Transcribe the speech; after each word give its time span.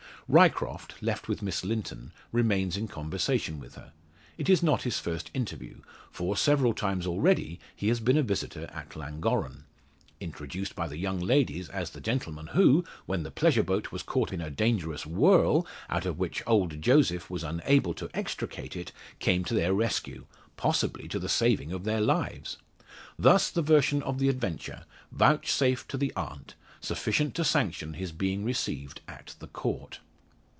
Ryecroft, 0.29 0.93
left 1.03 1.27
with 1.27 1.41
Miss 1.41 1.65
Linton, 1.65 2.13
remains 2.31 2.77
in 2.77 2.87
conversation 2.87 3.59
with 3.59 3.75
her. 3.75 3.91
It 4.37 4.49
is 4.49 4.63
not 4.63 4.83
his 4.83 4.97
first 4.97 5.29
interview; 5.33 5.81
for 6.09 6.37
several 6.37 6.73
times 6.73 7.05
already 7.05 7.59
has 7.81 7.97
he 7.97 8.03
been 8.05 8.15
a 8.17 8.23
visitor 8.23 8.69
at 8.73 8.95
Llangorren 8.95 9.65
introduced 10.21 10.73
by 10.73 10.87
the 10.87 10.95
young 10.95 11.19
ladies 11.19 11.67
as 11.67 11.89
the 11.89 11.99
gentleman 11.99 12.47
who, 12.47 12.85
when 13.05 13.23
the 13.23 13.31
pleasure 13.31 13.61
boat 13.61 13.91
was 13.91 14.03
caught 14.03 14.31
in 14.31 14.39
a 14.39 14.49
dangerous 14.49 15.05
whirl, 15.05 15.67
out 15.89 16.05
of 16.05 16.17
which 16.17 16.41
old 16.47 16.81
Joseph 16.81 17.29
was 17.29 17.43
unable 17.43 17.93
to 17.95 18.09
extricate 18.13 18.77
it, 18.77 18.93
came 19.19 19.43
to 19.43 19.53
their 19.53 19.73
rescue 19.73 20.27
possibly 20.55 21.09
to 21.09 21.19
the 21.19 21.27
saving 21.27 21.73
of 21.73 21.83
their 21.83 21.99
lives! 21.99 22.55
Thus, 23.19 23.49
the 23.49 23.61
version 23.61 24.01
of 24.03 24.17
the 24.17 24.29
adventure, 24.29 24.85
vouchsafed 25.11 25.89
to 25.89 25.97
the 25.97 26.13
aunt 26.15 26.55
sufficient 26.79 27.35
to 27.35 27.43
sanction 27.43 27.95
his 27.95 28.13
being 28.13 28.45
received 28.45 29.01
at 29.09 29.35
the 29.39 29.47
Court. 29.47 29.99